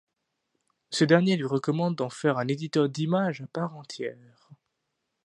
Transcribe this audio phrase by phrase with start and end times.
[0.89, 4.49] Ce dernier lui recommande d'en faire un éditeur d'images à part entière.